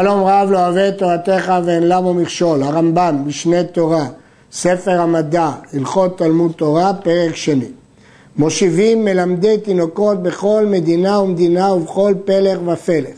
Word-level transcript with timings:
שלום 0.00 0.24
רב 0.24 0.48
לא 0.50 0.58
אוהב 0.58 0.76
את 0.76 0.98
תורתך 0.98 1.52
ואין 1.64 1.88
למו 1.88 2.14
מכשול, 2.14 2.62
הרמב"ם, 2.62 3.22
משנה 3.26 3.62
תורה, 3.62 4.06
ספר 4.52 5.00
המדע, 5.00 5.50
הלכות 5.72 6.18
תלמוד 6.18 6.52
תורה, 6.52 6.94
פרק 6.94 7.36
שני. 7.36 7.68
מושיבים 8.36 9.04
מלמדי 9.04 9.58
תינוקות 9.58 10.22
בכל 10.22 10.66
מדינה 10.66 11.18
ומדינה 11.18 11.72
ובכל 11.72 12.14
פלך 12.24 12.58
ופלך. 12.66 13.16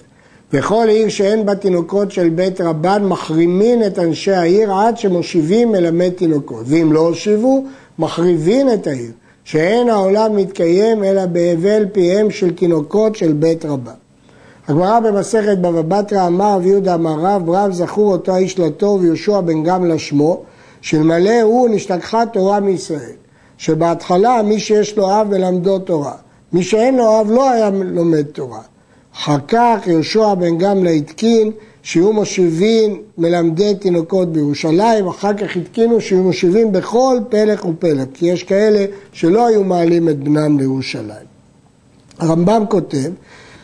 בכל 0.53 0.87
עיר 0.89 1.09
שאין 1.09 1.47
בה 1.47 1.55
תינוקות 1.55 2.11
של 2.11 2.29
בית 2.29 2.61
רבן 2.61 3.05
מחרימין 3.05 3.87
את 3.87 3.99
אנשי 3.99 4.33
העיר 4.33 4.73
עד 4.73 4.99
שמושיבים 4.99 5.73
מלמד 5.73 6.11
תינוקות. 6.11 6.63
ואם 6.67 6.93
לא 6.93 7.01
הושיבו, 7.01 7.65
מחריבין 7.99 8.73
את 8.75 8.87
העיר, 8.87 9.11
שאין 9.45 9.89
העולם 9.89 10.37
מתקיים 10.37 11.05
אלא 11.05 11.27
בהבל 11.27 11.87
פיהם 11.93 12.31
של 12.31 12.55
תינוקות 12.55 13.17
של 13.17 13.33
בית 13.33 13.65
רבן. 13.65 14.10
הגמרא 14.71 15.01
במסכת 15.01 15.59
בבא 15.59 15.83
בתרא 15.83 16.27
אמר 16.27 16.57
רב 16.57 16.67
יהודה 16.67 16.95
אמר 16.95 17.17
רב 17.21 17.51
רב 17.51 17.73
זכור 17.73 18.13
אותו 18.13 18.33
האיש 18.33 18.59
לטוב 18.59 19.01
ויהושע 19.01 19.41
בן 19.41 19.63
גמלה 19.63 19.99
שמו 19.99 20.43
שאלמלא 20.81 21.41
הוא 21.43 21.69
נשתכחה 21.69 22.27
תורה 22.27 22.61
מישראל 22.61 23.17
שבהתחלה 23.59 24.43
מי 24.43 24.61
שיש 24.61 24.97
לו 24.97 25.21
אב 25.21 25.29
מלמדו 25.31 25.79
תורה 25.79 26.15
מי 26.53 26.63
שאין 26.63 26.97
לו 26.97 27.21
אב 27.21 27.31
לא 27.31 27.51
היה 27.51 27.71
לומד 27.71 28.23
תורה 28.23 28.61
אחר 29.15 29.37
כך 29.49 29.79
יהושע 29.87 30.35
בן 30.35 30.59
גמלה 30.59 30.91
התקין 30.91 31.51
שיהיו 31.83 32.13
מושיבים 32.13 33.03
מלמדי 33.19 33.75
תינוקות 33.75 34.33
בירושלים, 34.33 35.07
אחר 35.07 35.35
כך 35.35 35.57
התקינו 35.57 36.01
שיהיו 36.01 36.23
מושיבים 36.23 36.73
בכל 36.73 37.19
פלך 37.29 37.65
ופלך, 37.65 38.05
כי 38.15 38.27
יש 38.27 38.43
כאלה 38.43 38.85
שלא 39.13 39.47
היו 39.47 39.65
מעלים 39.65 40.09
את 40.09 40.19
בנם 40.19 40.59
לירושלים. 40.59 41.27
הרמב"ם 42.19 42.65
כותב 42.69 43.11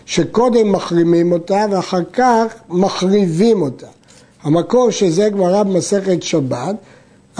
שקודם 0.06 0.72
מחרימים 0.72 1.32
אותה 1.32 1.66
ואחר 1.70 2.02
כך 2.12 2.54
מחריבים 2.68 3.62
אותה. 3.62 3.86
המקור 4.42 4.90
שזה 4.90 5.28
גמרא 5.28 5.62
במסכת 5.62 6.22
שבת, 6.22 6.74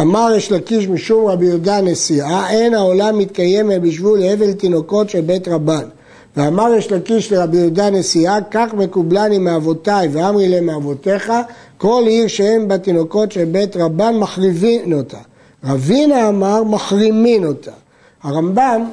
אמר 0.00 0.28
יש 0.36 0.52
לקיש 0.52 0.88
משום 0.88 1.26
רבי 1.26 1.46
יהודה 1.46 1.76
הנשיאה, 1.76 2.50
אין 2.50 2.74
העולם 2.74 3.18
מתקיים 3.18 3.70
בשבול 3.82 4.22
הבל 4.22 4.52
תינוקות 4.52 5.10
של 5.10 5.20
בית 5.20 5.48
רבן. 5.48 5.84
ואמר 6.36 6.74
יש 6.78 6.92
לקיש 6.92 7.32
לרבי 7.32 7.56
יהודה 7.56 7.86
הנשיאה, 7.86 8.38
כך 8.50 8.74
מקובלני 8.74 9.38
מאבותיי 9.38 10.08
ואמרי 10.12 10.48
להם 10.48 10.66
מאבותיך, 10.66 11.32
כל 11.78 12.02
עיר 12.06 12.26
שאין 12.26 12.68
בה 12.68 12.78
תינוקות 12.78 13.32
של 13.32 13.44
בית 13.44 13.76
רבן 13.76 14.16
מחריבין 14.16 14.92
אותה. 14.92 15.18
רבינה 15.64 16.28
אמר 16.28 16.64
מחרימין 16.64 17.44
אותה. 17.44 17.70
הרמב"ם 18.22 18.84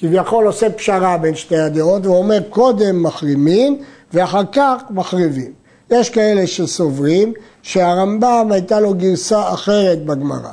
כביכול 0.00 0.46
עושה 0.46 0.70
פשרה 0.70 1.18
בין 1.18 1.34
שתי 1.34 1.56
הדעות, 1.56 2.06
הוא 2.06 2.16
אומר 2.16 2.38
קודם 2.50 3.02
מחרימין 3.02 3.82
ואחר 4.12 4.42
כך 4.52 4.82
מחריבים. 4.90 5.52
יש 5.90 6.10
כאלה 6.10 6.46
שסוברים 6.46 7.32
שהרמב"ם 7.62 8.48
הייתה 8.50 8.80
לו 8.80 8.94
גרסה 8.94 9.52
אחרת 9.54 10.04
בגמרא, 10.04 10.50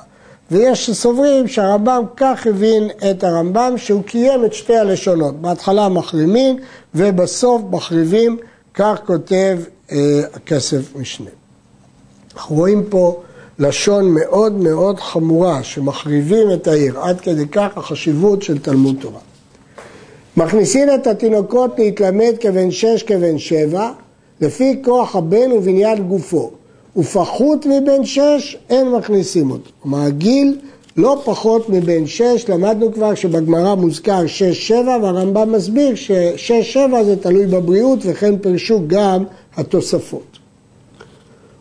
ויש 0.51 0.85
שסוברים 0.85 1.47
שהרמב"ם 1.47 2.03
כך 2.17 2.47
הבין 2.47 2.89
את 3.11 3.23
הרמב"ם 3.23 3.73
שהוא 3.77 4.03
קיים 4.03 4.45
את 4.45 4.53
שתי 4.53 4.77
הלשונות, 4.77 5.41
בהתחלה 5.41 5.89
מחרימין 5.89 6.59
ובסוף 6.95 7.61
מחריבים, 7.71 8.37
כך 8.73 8.99
כותב 9.05 9.59
אה, 9.91 10.21
הכסף 10.33 10.95
משנה. 10.95 11.29
אנחנו 12.35 12.55
רואים 12.55 12.83
פה 12.89 13.21
לשון 13.59 14.13
מאוד 14.13 14.53
מאוד 14.53 14.99
חמורה 14.99 15.63
שמחריבים 15.63 16.51
את 16.53 16.67
העיר, 16.67 16.99
עד 16.99 17.21
כדי 17.21 17.47
כך 17.47 17.77
החשיבות 17.77 18.41
של 18.41 18.59
תלמוד 18.59 18.95
תורה. 19.01 19.19
מכניסים 20.37 20.87
את 20.95 21.07
התינוקות 21.07 21.79
להתלמד 21.79 22.33
כבן 22.39 22.71
שש 22.71 23.03
כבן 23.03 23.37
שבע, 23.37 23.91
לפי 24.41 24.79
כוח 24.83 25.15
הבן 25.15 25.51
ובניין 25.51 26.07
גופו. 26.07 26.51
ופחות 26.97 27.65
מבן 27.65 28.05
שש, 28.05 28.57
אין 28.69 28.91
מכניסים 28.91 29.51
אותו. 29.51 29.71
כלומר, 29.79 30.01
הגיל 30.01 30.57
לא 30.97 31.21
פחות 31.25 31.69
מבן 31.69 32.07
שש, 32.07 32.49
למדנו 32.49 32.93
כבר 32.93 33.15
שבגמרא 33.15 33.75
מוזכר 33.75 34.27
שש 34.27 34.67
שבע, 34.67 34.97
והרמב"ם 35.01 35.51
מסביר 35.51 35.95
ששש 35.95 36.73
שבע 36.73 37.03
זה 37.03 37.15
תלוי 37.15 37.47
בבריאות, 37.47 37.99
וכן 38.01 38.37
פירשו 38.37 38.81
גם 38.87 39.23
התוספות. 39.57 40.39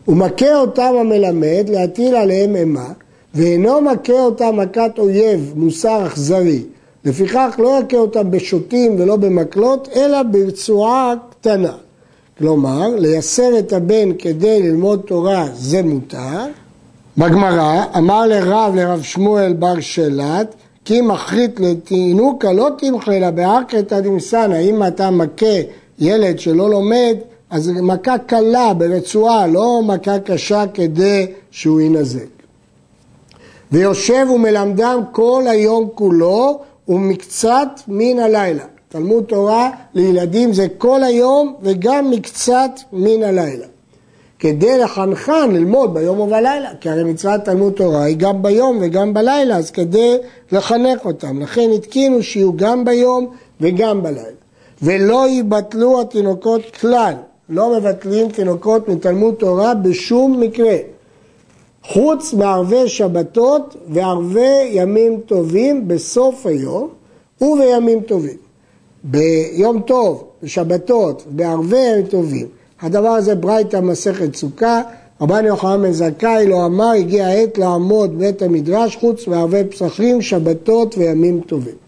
הוא 0.05 0.17
מכה 0.17 0.55
אותם 0.55 0.93
המלמד 0.99 1.65
להטיל 1.69 2.15
עליהם 2.15 2.55
אימה, 2.55 2.87
ואינו 3.35 3.81
מכה 3.81 4.23
אותם 4.23 4.57
מכת 4.57 4.91
אויב, 4.97 5.53
מוסר 5.55 6.07
אכזרי, 6.07 6.63
לפיכך 7.05 7.55
לא 7.57 7.79
יכה 7.79 7.97
אותם 7.97 8.31
בשוטים 8.31 8.95
ולא 8.99 9.15
במקלות, 9.15 9.89
אלא 9.95 10.23
ברצועה 10.23 11.13
קטנה. 11.29 11.73
כלומר, 12.37 12.87
לייסר 12.97 13.59
את 13.59 13.73
הבן 13.73 14.13
כדי 14.17 14.61
ללמוד 14.61 15.01
תורה 15.05 15.45
זה 15.53 15.83
מותר. 15.83 16.45
בגמרא 17.17 17.83
אמר 17.97 18.25
לרב 18.25 18.75
לרב 18.75 19.01
שמואל 19.01 19.53
בר 19.53 19.79
שלט 19.79 20.55
כי 20.85 21.01
מחריט 21.01 21.59
לתינוקה 21.59 22.51
לא 22.51 22.69
תמחה 22.77 23.13
אלא 23.13 23.29
בעקרתא 23.29 23.99
דמסנא 23.99 24.55
אם 24.55 24.83
אתה 24.87 25.11
מכה 25.11 25.55
ילד 25.99 26.39
שלא 26.39 26.69
לומד 26.69 27.17
אז 27.49 27.71
מכה 27.81 28.17
קלה 28.17 28.73
ברצועה 28.73 29.47
לא 29.47 29.81
מכה 29.83 30.19
קשה 30.19 30.63
כדי 30.73 31.27
שהוא 31.51 31.81
ינזק 31.81 32.27
ויושב 33.71 34.27
ומלמדם 34.35 35.01
כל 35.11 35.43
היום 35.47 35.89
כולו 35.95 36.59
ומקצת 36.89 37.69
מן 37.87 38.19
הלילה. 38.19 38.63
תלמוד 38.89 39.23
תורה 39.23 39.71
לילדים 39.93 40.53
זה 40.53 40.67
כל 40.77 41.03
היום 41.03 41.55
וגם 41.61 42.11
מקצת 42.11 42.79
מן 42.93 43.23
הלילה. 43.23 43.65
כדי 44.39 44.77
לחנכן 44.77 45.51
ללמוד 45.51 45.93
ביום 45.93 46.19
ובלילה, 46.19 46.69
כי 46.81 46.89
הרי 46.89 47.03
מצוות 47.03 47.41
תלמוד 47.41 47.73
תורה 47.73 48.03
היא 48.03 48.17
גם 48.17 48.41
ביום 48.41 48.77
וגם 48.81 49.13
בלילה, 49.13 49.57
אז 49.57 49.71
כדי 49.71 50.17
לחנך 50.51 51.05
אותם. 51.05 51.41
לכן 51.41 51.69
התקינו 51.75 52.23
שיהיו 52.23 52.57
גם 52.57 52.85
ביום 52.85 53.27
וגם 53.61 54.03
בלילה. 54.03 54.35
ולא 54.81 55.27
ייבטלו 55.27 56.01
התינוקות 56.01 56.61
כלל, 56.81 57.13
לא 57.49 57.77
מבטלים 57.77 58.29
תינוקות 58.29 58.89
מתלמוד 58.89 59.33
תורה 59.33 59.73
בשום 59.73 60.39
מקרה. 60.39 60.75
חוץ 61.87 62.33
מערבי 62.33 62.87
שבתות 62.87 63.75
וערבי 63.89 64.69
ימים 64.71 65.19
טובים 65.25 65.87
בסוף 65.87 66.45
היום 66.45 66.89
ובימים 67.41 68.01
טובים. 68.01 68.37
ביום 69.03 69.81
טוב, 69.81 70.23
בשבתות, 70.43 71.23
בערבי 71.29 71.77
ימים 71.77 72.05
טובים. 72.05 72.47
הדבר 72.81 73.09
הזה 73.09 73.35
ברייתא 73.35 73.79
מסכת 73.79 74.35
סוכה, 74.35 74.81
רבן 75.21 75.45
יוחנן 75.45 75.81
בן 75.81 75.91
זכאי 75.91 76.47
לא 76.47 76.65
אמר, 76.65 76.91
הגיע 76.91 77.27
העת 77.27 77.57
לעמוד 77.57 78.19
בית 78.19 78.41
המדרש 78.41 78.95
חוץ 78.95 79.27
מערבי 79.27 79.63
פסחים, 79.63 80.21
שבתות 80.21 80.97
וימים 80.97 81.41
טובים. 81.41 81.84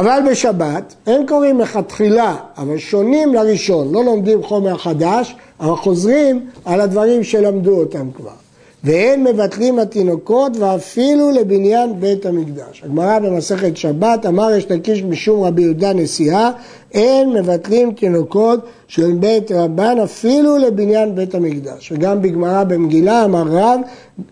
אבל 0.00 0.20
בשבת 0.30 0.94
אין 1.06 1.26
קוראים 1.26 1.60
לכתחילה, 1.60 2.36
אבל 2.58 2.78
שונים 2.78 3.34
לראשון, 3.34 3.92
לא 3.92 4.04
לומדים 4.04 4.42
חומר 4.42 4.78
חדש, 4.78 5.36
אבל 5.60 5.76
חוזרים 5.76 6.46
על 6.64 6.80
הדברים 6.80 7.24
שלמדו 7.24 7.80
אותם 7.80 8.10
כבר. 8.16 8.49
ואין 8.84 9.24
מבטלים 9.24 9.78
התינוקות 9.78 10.56
ואפילו 10.56 11.30
לבניין 11.30 12.00
בית 12.00 12.26
המקדש. 12.26 12.82
הגמרא 12.84 13.18
במסכת 13.18 13.76
שבת 13.76 14.26
אמר 14.26 14.50
יש 14.56 14.70
לקיש 14.70 15.02
משום 15.02 15.44
רבי 15.44 15.62
יהודה 15.62 15.92
נשיאה 15.92 16.50
אין 16.94 17.32
מבטלים 17.32 17.92
תינוקות 17.92 18.60
של 18.88 19.12
בית 19.12 19.52
רבן 19.52 19.96
אפילו 20.04 20.58
לבניין 20.58 21.14
בית 21.14 21.34
המקדש. 21.34 21.92
וגם 21.92 22.22
בגמרא 22.22 22.64
במגילה 22.64 23.24
אמר 23.24 23.44
רב 23.48 23.80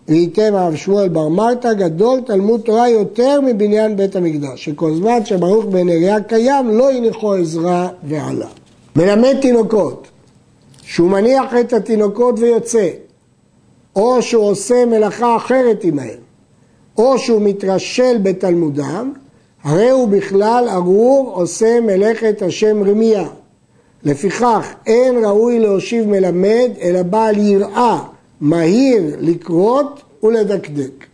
וייתם 0.07 0.55
הרב 0.55 0.75
שמואל 0.75 1.09
בר 1.09 1.27
מרתא 1.27 1.73
גדול 1.73 2.19
תלמוד 2.25 2.61
תורה 2.61 2.89
יותר 2.89 3.41
מבניין 3.41 3.95
בית 3.95 4.15
המקדש 4.15 4.65
שכל 4.65 4.95
זמן 4.95 5.25
שברוך 5.25 5.65
בן 5.65 5.89
אריה 5.89 6.21
קיים 6.21 6.69
לא 6.69 6.91
הניחו 6.91 7.33
עזרה 7.33 7.87
ועלה. 8.03 8.47
מלמד 8.95 9.35
תינוקות 9.41 10.07
שהוא 10.83 11.09
מניח 11.09 11.53
את 11.59 11.73
התינוקות 11.73 12.39
ויוצא 12.39 12.89
או 13.99 14.21
שהוא 14.21 14.43
עושה 14.43 14.85
מלאכה 14.85 15.35
אחרת 15.35 15.83
עמהם, 15.83 16.19
או 16.97 17.19
שהוא 17.19 17.41
מתרשל 17.41 18.17
בתלמודם, 18.23 19.13
הרי 19.63 19.89
הוא 19.89 20.07
בכלל 20.07 20.67
ארור 20.69 21.31
עושה 21.35 21.79
מלאכת 21.81 22.41
השם 22.41 22.83
רמיה. 22.83 23.27
לפיכך 24.03 24.73
אין 24.85 25.25
ראוי 25.25 25.59
להושיב 25.59 26.07
מלמד, 26.07 26.69
אלא 26.81 27.03
בעל 27.03 27.37
יראה, 27.37 27.99
מהיר 28.41 29.15
לקרות 29.19 30.01
ולדקדק. 30.23 31.05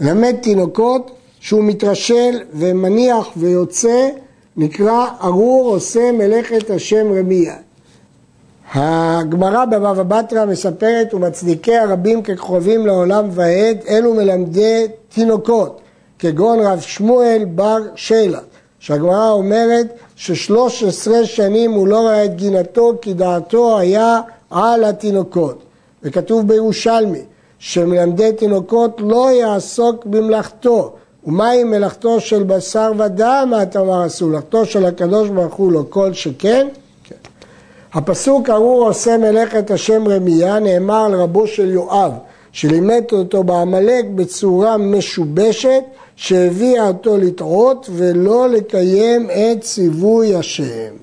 מלמד 0.00 0.34
תינוקות 0.42 1.10
שהוא 1.40 1.64
מתרשל 1.64 2.40
ומניח 2.52 3.28
ויוצא, 3.36 4.08
נקרא 4.56 5.06
ארור 5.22 5.70
עושה 5.70 6.12
מלאכת 6.12 6.70
השם 6.70 7.12
רמיה. 7.12 7.56
הגמרא 8.74 9.64
בבבא 9.64 10.02
בתרא 10.02 10.44
מספרת 10.44 11.14
ומצדיקי 11.14 11.76
הרבים 11.76 12.22
ככוכבים 12.22 12.86
לעולם 12.86 13.28
ועד 13.30 13.78
אלו 13.88 14.14
מלמדי 14.14 14.86
תינוקות 15.14 15.80
כגון 16.18 16.60
רב 16.60 16.80
שמואל 16.80 17.44
בר 17.54 17.78
שלה 17.94 18.38
שהגמרא 18.78 19.30
אומרת 19.30 19.86
ששלוש 20.16 20.82
עשרה 20.82 21.24
שנים 21.24 21.72
הוא 21.72 21.88
לא 21.88 22.06
ראה 22.06 22.24
את 22.24 22.36
גינתו 22.36 22.92
כי 23.02 23.14
דעתו 23.14 23.78
היה 23.78 24.20
על 24.50 24.84
התינוקות. 24.84 25.62
וכתוב 26.02 26.48
בירושלמי 26.48 27.22
שמלמדי 27.58 28.32
תינוקות 28.32 29.00
לא 29.04 29.30
יעסוק 29.30 30.06
במלאכתו. 30.06 30.92
ומהי 31.24 31.64
מלאכתו 31.64 32.20
של 32.20 32.42
בשר 32.42 32.92
ודם, 32.98 33.46
מה 33.50 33.62
אתה 33.62 33.78
אומר 33.78 34.02
עשו? 34.02 34.28
מלאכתו 34.28 34.66
של 34.66 34.86
הקדוש 34.86 35.28
ברוך 35.28 35.54
הוא 35.54 35.72
לא 35.72 35.84
כל 35.88 36.12
שכן? 36.12 36.68
הפסוק 37.92 38.50
ארור 38.50 38.88
עושה 38.88 39.18
מלאכת 39.18 39.70
השם 39.70 40.08
רמיה 40.08 40.58
נאמר 40.58 41.04
על 41.04 41.14
רבו 41.14 41.46
של 41.46 41.70
יואב 41.70 42.12
שלימד 42.52 43.04
אותו 43.12 43.44
בעמלק 43.44 44.04
בצורה 44.14 44.76
משובשת 44.76 45.82
שהביאה 46.16 46.88
אותו 46.88 47.18
לטעות 47.18 47.90
ולא 47.92 48.48
לקיים 48.48 49.30
את 49.30 49.60
ציווי 49.60 50.34
השם. 50.34 50.94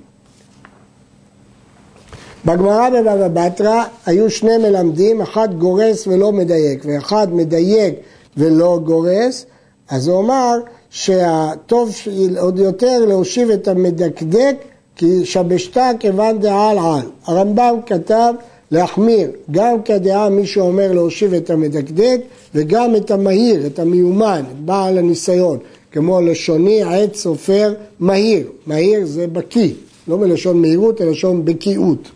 בגמרא 2.45 2.89
בבבא 2.89 3.47
בתרא 3.47 3.83
היו 4.05 4.31
שני 4.31 4.57
מלמדים, 4.57 5.21
אחד 5.21 5.53
גורס 5.57 6.07
ולא 6.07 6.31
מדייק 6.31 6.83
ואחד 6.85 7.27
מדייק 7.33 7.95
ולא 8.37 8.79
גורס, 8.83 9.45
אז 9.89 10.07
הוא 10.07 10.19
אמר 10.19 10.59
שהטוב 10.89 11.91
עוד 12.39 12.59
יותר 12.59 13.05
להושיב 13.05 13.49
את 13.49 13.67
המדקדק 13.67 14.55
כי 14.97 15.25
שבשתה 15.25 15.91
כיוון 15.99 16.39
דעל 16.39 16.77
על. 16.77 17.05
הרמב"ם 17.25 17.75
כתב 17.85 18.33
להחמיר 18.71 19.31
גם 19.51 19.81
כדעה 19.81 20.29
מי 20.29 20.45
שאומר 20.45 20.91
להושיב 20.91 21.33
את 21.33 21.49
המדקדק 21.49 22.19
וגם 22.55 22.95
את 22.95 23.11
המהיר, 23.11 23.65
את 23.65 23.79
המיומן, 23.79 24.43
בעל 24.65 24.97
הניסיון, 24.97 25.57
כמו 25.91 26.21
לשוני 26.21 26.83
עת 26.83 27.15
סופר 27.15 27.73
מהיר, 27.99 28.47
מהיר 28.67 29.05
זה 29.05 29.27
בקיא, 29.27 29.73
לא 30.07 30.17
מלשון 30.17 30.61
מהירות 30.61 31.01
אלא 31.01 31.11
לשון 31.11 31.45
בקיאות. 31.45 32.11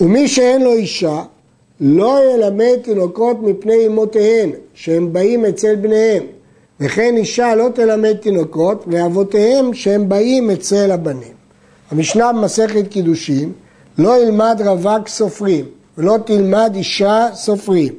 ומי 0.00 0.28
שאין 0.28 0.62
לו 0.62 0.72
אישה 0.72 1.22
לא 1.80 2.34
ילמד 2.34 2.76
תינוקות 2.82 3.42
מפני 3.42 3.86
אמותיהן 3.86 4.50
שהם 4.74 5.12
באים 5.12 5.44
אצל 5.44 5.76
בניהם 5.76 6.22
וכן 6.80 7.16
אישה 7.16 7.54
לא 7.54 7.68
תלמד 7.74 8.12
תינוקות 8.12 8.84
לאבותיהם 8.86 9.74
שהם 9.74 10.08
באים 10.08 10.50
אצל 10.50 10.90
הבנים. 10.90 11.32
המשנה 11.90 12.32
במסכת 12.32 12.88
קידושין 12.88 13.52
לא 13.98 14.22
ילמד 14.22 14.62
רווק 14.64 15.08
סופרים 15.08 15.64
ולא 15.98 16.18
תלמד 16.24 16.72
אישה 16.74 17.28
סופרים. 17.34 17.92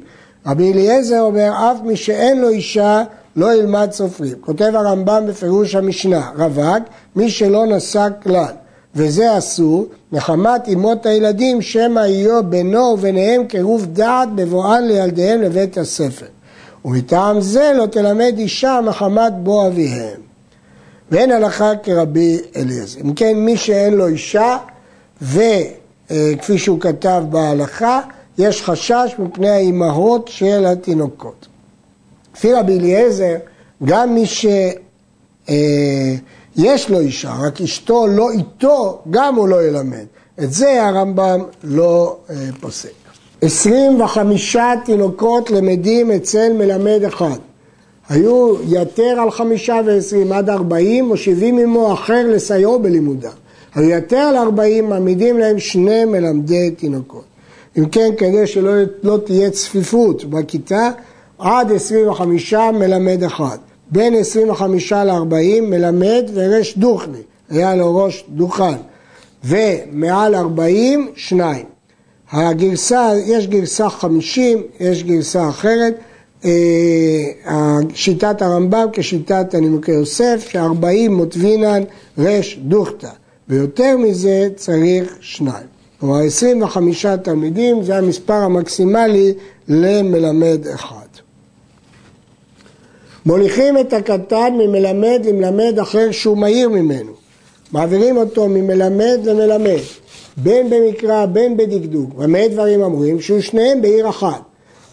רבי 0.46 0.72
אליעזר 0.72 1.20
אומר 1.20 1.52
אף 1.54 1.76
מי 1.84 1.96
שאין 1.96 2.40
לו 2.40 2.48
אישה 2.48 3.02
לא 3.36 3.54
ילמד 3.54 3.92
סופרים. 3.92 4.34
כותב 4.40 4.70
הרמב"ם 4.74 5.24
בפירוש 5.28 5.74
המשנה 5.74 6.30
רווק 6.38 6.82
מי 7.16 7.30
שלא 7.30 7.66
נשא 7.66 8.08
כלל 8.22 8.54
וזה 8.94 9.38
אסור 9.38 9.86
מחמת 10.12 10.68
אמות 10.68 11.06
הילדים 11.06 11.62
שמא 11.62 12.00
יהיו 12.00 12.44
בינו 12.44 12.78
וביניהם 12.78 13.46
קירוב 13.46 13.86
דעת 13.86 14.28
בבואן 14.34 14.84
לילדיהם 14.84 15.42
לבית 15.42 15.78
הספר. 15.78 16.26
ומטעם 16.86 17.40
זה 17.40 17.72
לא 17.76 17.86
תלמד 17.86 18.34
אישה 18.38 18.80
מחמת 18.84 19.32
בוא 19.42 19.66
אביהם. 19.66 20.20
ואין 21.10 21.30
הלכה 21.30 21.72
כרבי 21.82 22.38
אליעזר. 22.56 23.00
אם 23.00 23.14
כן, 23.14 23.36
מי 23.36 23.56
שאין 23.56 23.94
לו 23.94 24.06
אישה, 24.06 24.56
וכפי 25.22 26.58
שהוא 26.58 26.80
כתב 26.80 27.22
בהלכה, 27.30 28.00
יש 28.38 28.62
חשש 28.62 29.14
מפני 29.18 29.50
האימהות 29.50 30.28
של 30.28 30.66
התינוקות. 30.66 31.46
לפי 32.36 32.52
רבי 32.52 32.78
אליעזר, 32.78 33.36
גם 33.84 34.14
מי 34.14 34.26
שיש 34.26 35.50
לו 36.90 37.00
אישה, 37.00 37.34
רק 37.46 37.60
אשתו 37.60 38.06
לא 38.06 38.30
איתו, 38.30 39.02
גם 39.10 39.34
הוא 39.34 39.48
לא 39.48 39.66
ילמד. 39.66 40.06
את 40.42 40.52
זה 40.52 40.82
הרמב"ם 40.82 41.42
לא 41.62 42.16
אה, 42.30 42.34
פוסק. 42.60 43.05
25 43.42 44.56
תינוקות 44.84 45.50
למדים 45.50 46.10
אצל 46.10 46.52
מלמד 46.52 47.00
אחד. 47.06 47.38
היו 48.08 48.54
יתר 48.68 49.20
על 49.20 49.30
חמישה 49.30 49.80
ועשרים 49.86 50.32
עד 50.32 50.50
ארבעים, 50.50 51.04
מושיבים 51.04 51.58
עמו 51.58 51.92
אחר 51.92 52.26
לסייעו 52.26 52.78
בלימודם. 52.78 53.30
היו 53.74 53.90
יתר 53.90 54.16
על 54.16 54.36
ארבעים, 54.36 54.88
מעמידים 54.88 55.38
להם 55.38 55.58
שני 55.58 56.04
מלמדי 56.04 56.70
תינוקות. 56.70 57.24
אם 57.78 57.88
כן, 57.88 58.10
כדי 58.18 58.46
שלא 58.46 58.72
לא 59.02 59.18
תהיה 59.24 59.50
צפיפות 59.50 60.24
בכיתה, 60.24 60.90
עד 61.38 61.72
עשרים 61.72 62.08
וחמישה 62.08 62.70
מלמד 62.74 63.22
אחד. 63.22 63.56
בין 63.90 64.14
עשרים 64.14 64.50
וחמישה 64.50 65.04
לארבעים 65.04 65.70
מלמד 65.70 66.24
ורש 66.34 66.78
דוכני, 66.78 67.22
היה 67.50 67.74
לו 67.74 67.96
ראש 67.96 68.24
דוכן. 68.28 68.76
ומעל 69.44 70.34
ארבעים, 70.34 71.08
שניים. 71.16 71.75
הגרסה, 72.32 73.10
יש 73.26 73.46
גרסה 73.46 73.90
חמישים, 73.90 74.62
יש 74.80 75.04
גרסה 75.04 75.48
אחרת, 75.48 75.94
אה, 76.44 76.50
שיטת 77.94 78.42
הרמב"ם 78.42 78.86
כשיטת 78.92 79.54
הנימוקי 79.54 79.92
יוסף, 79.92 80.46
שארבעים 80.50 81.14
מוטבינן 81.14 81.82
רש 82.18 82.58
דוכתא, 82.62 83.10
ויותר 83.48 83.96
מזה 83.96 84.48
צריך 84.56 85.16
שניים. 85.20 85.66
כלומר 86.00 86.16
25 86.18 87.06
תלמידים 87.06 87.82
זה 87.82 87.96
המספר 87.96 88.34
המקסימלי 88.34 89.34
למלמד 89.68 90.66
אחד. 90.74 91.06
מוליכים 93.26 93.78
את 93.78 93.92
הקטן 93.92 94.52
ממלמד 94.52 95.20
למלמד 95.24 95.78
אחר 95.78 96.10
שהוא 96.10 96.38
מהיר 96.38 96.68
ממנו. 96.68 97.12
מעבירים 97.72 98.16
אותו 98.16 98.48
ממלמד 98.48 99.18
למלמד. 99.24 99.80
בין 100.36 100.70
במקרא, 100.70 101.26
בין 101.26 101.56
בדקדוק. 101.56 102.14
במה 102.14 102.48
דברים 102.48 102.82
אמורים? 102.82 103.20
שהוא 103.20 103.40
שניהם 103.40 103.82
בעיר 103.82 104.08
אחת. 104.08 104.42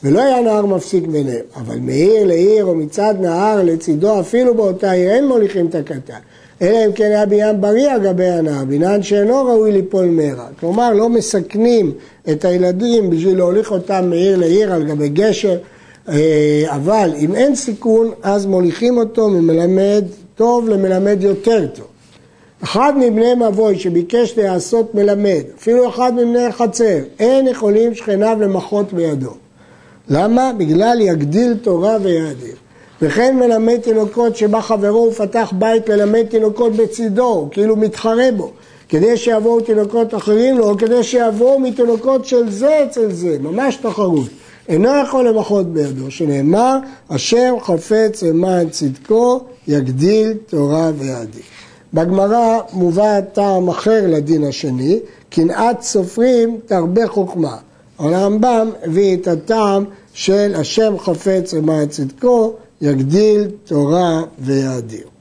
ולא 0.04 0.22
היה 0.22 0.42
נהר 0.42 0.66
מפסיק 0.66 1.08
ביניהם, 1.08 1.46
אבל 1.56 1.80
מעיר 1.80 2.26
לעיר 2.26 2.66
או 2.66 2.76
מצד 2.76 3.16
נהר 3.20 3.64
לצידו, 3.64 4.20
אפילו 4.20 4.56
באותה 4.56 4.92
עיר 4.92 5.12
אין 5.12 5.28
מוליכים 5.28 5.68
את 5.68 5.76
הקטן. 5.76 6.20
אלא 6.62 6.86
אם 6.86 6.92
כן 6.92 7.06
היה 7.06 7.26
בניין 7.26 7.62
בריא 7.62 7.92
על 7.92 8.04
גבי 8.04 8.26
הנהר, 8.26 8.66
בניין 8.66 9.04
שאינו 9.04 9.46
ראוי 9.46 9.72
ליפול 9.72 10.06
מרע. 10.06 10.48
כלומר, 10.60 10.94
לא 10.94 11.10
מסכנים 11.10 11.92
את 12.32 12.46
הילדים 12.46 13.10
בשביל 13.10 13.38
להוליך 13.38 13.72
אותם 13.72 14.06
מעיר 14.10 14.38
לעיר 14.38 14.74
על 14.74 14.84
גבי 14.84 15.10
גשר, 15.10 15.58
אה, 16.10 16.64
אבל 16.68 17.12
אם 17.18 17.36
אין 17.36 17.56
סיכון, 17.56 18.12
אז 18.24 18.46
מוליכים 18.46 18.98
אותו 18.98 19.30
ממלמד 19.30 20.04
טוב 20.36 20.70
למלמד 20.70 21.18
יותר 21.24 21.68
טוב. 21.68 21.86
אחד 22.64 22.94
מבני 22.98 23.34
מבוי 23.36 23.80
שביקש 23.80 24.38
להיעשות 24.38 24.96
מלמד, 24.96 25.42
אפילו 25.58 25.90
אחד 25.90 26.14
מבני 26.14 26.46
החצר, 26.46 27.00
אין 27.20 27.48
יכולים 27.48 27.96
שכניו 27.96 28.38
למחות 28.42 28.94
בידו. 28.94 29.32
למה? 30.10 30.52
בגלל 30.58 31.02
יגדיל 31.02 31.54
תורה 31.62 31.98
ויאדיר. 32.02 32.56
וכן 33.02 33.38
מלמד 33.40 33.78
תינוקות 33.78 34.36
שבא 34.36 34.62
חברו 34.62 35.08
ופתח 35.12 35.54
בית 35.58 35.90
ללמד 35.90 36.24
תינוקות 36.24 36.74
בצידו, 36.76 37.48
כאילו 37.52 37.76
מתחרה 37.76 38.32
בו, 38.38 38.52
כדי 38.90 39.18
שיבואו 39.18 39.62
תינוקות 39.62 40.16
אחרים 40.16 40.58
לו, 40.58 40.70
או 40.70 40.78
כדי 40.78 41.04
שיבואו 41.04 41.60
מתינוקות 41.60 42.26
של 42.26 42.50
זה 42.50 42.84
אצל 42.86 43.12
זה, 43.12 43.38
ממש 43.40 43.76
תחרות. 43.76 44.28
אינו 44.70 44.90
יכול 45.04 45.28
למחות 45.28 45.74
בידו, 45.74 46.12
שנאמר, 46.12 46.78
השם 47.10 47.54
חפץ 47.62 48.24
למען 48.24 48.70
צדקו, 48.70 49.40
יגדיל 49.68 50.34
תורה 50.48 50.92
ויאדיר. 50.98 51.44
בגמרא 51.94 52.60
מובא 52.74 53.22
טעם 53.22 53.70
אחר 53.70 54.02
לדין 54.08 54.44
השני, 54.44 55.00
קנאת 55.30 55.82
סופרים 55.82 56.60
תרבה 56.66 57.08
חוכמה. 57.08 57.58
הרמב"ם 58.00 58.70
הביא 58.84 59.18
את 59.18 59.28
הטעם 59.28 59.86
של 60.14 60.54
השם 60.56 60.96
חפץ 61.00 61.54
למען 61.54 61.88
צדקו, 61.88 62.54
יגדיל 62.82 63.48
תורה 63.66 64.22
ויאדיר. 64.40 65.13